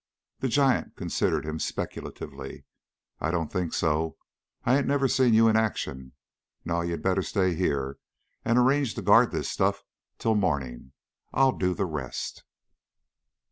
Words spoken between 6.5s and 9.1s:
No, you better stay here and arrange to